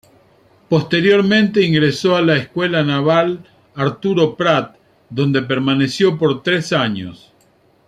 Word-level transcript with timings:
Posteriormente 0.67 1.61
ingresó 1.63 2.15
a 2.15 2.23
la 2.23 2.35
Escuela 2.35 2.81
Naval 2.81 3.45
Arturo 3.75 4.35
Prat 4.35 4.75
donde 5.11 5.43
permaneció 5.43 6.17
por 6.17 6.41
tres 6.41 6.73
años. 6.73 7.31